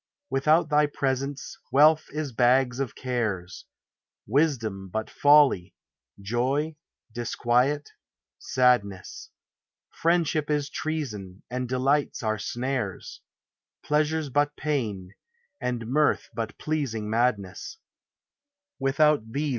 [0.31, 3.65] Without thy presence, wealth is bags of cares;
[4.25, 5.75] Wisdom but folly;
[6.19, 6.75] joy,
[7.11, 7.91] disquiet—
[8.55, 9.29] sadness;
[9.91, 13.21] Friendship is treason, and delights are snares;
[13.85, 15.13] Pleasures but pain,
[15.59, 17.77] and mirth but pleasing mad ness;
[18.79, 19.49] Without thee.